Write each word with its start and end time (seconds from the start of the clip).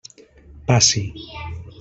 Passi. 0.67 1.05